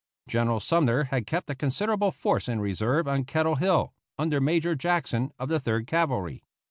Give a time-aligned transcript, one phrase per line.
[0.27, 5.31] General Sumner had kept a considerable force in reserve on Kettle Hill, under Major Jackson,
[5.37, 6.43] of the Third Cavalry.